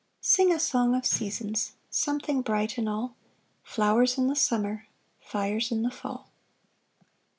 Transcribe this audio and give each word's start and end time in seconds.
Sing 0.19 0.51
a 0.51 0.59
song 0.59 0.95
of 0.95 1.05
seasons! 1.05 1.73
Something 1.91 2.41
bright 2.41 2.79
in 2.79 2.87
all! 2.87 3.15
Flowers 3.61 4.17
in 4.17 4.25
the 4.25 4.35
summer, 4.35 4.87
Fires 5.19 5.71
in 5.71 5.83
the 5.83 5.91
fall! 5.91 6.31